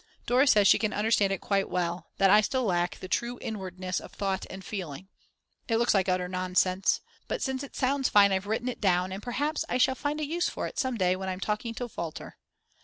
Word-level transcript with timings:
Dora 0.25 0.47
says 0.47 0.67
she 0.67 0.79
can 0.79 0.93
understand 0.93 1.31
it 1.31 1.41
quite 1.41 1.69
well; 1.69 2.07
that 2.17 2.31
I 2.31 2.41
still 2.41 2.63
lack 2.63 2.97
the 2.97 3.07
true 3.07 3.37
inwardness 3.39 3.99
of 3.99 4.11
thought 4.11 4.47
and 4.49 4.65
feeling. 4.65 5.09
It 5.67 5.77
looks 5.77 5.93
like 5.93 6.09
utter 6.09 6.27
nonsense. 6.27 7.01
But 7.27 7.43
since 7.43 7.61
it 7.61 7.75
sounds 7.75 8.09
fine 8.09 8.31
I've 8.31 8.47
written 8.47 8.67
it 8.67 8.81
down, 8.81 9.11
and 9.11 9.21
perhaps 9.21 9.63
I 9.69 9.77
shall 9.77 9.93
find 9.93 10.19
a 10.19 10.25
use 10.25 10.49
for 10.49 10.65
it 10.65 10.79
some 10.79 10.97
day 10.97 11.15
when 11.15 11.29
I'm 11.29 11.39
talking 11.39 11.75
to 11.75 11.87
Walter. 11.95 12.39